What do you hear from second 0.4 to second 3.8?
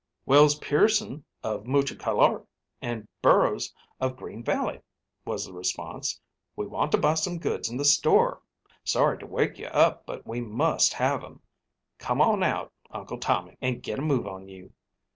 Pearson, of the Mucho Calor, and Burrows,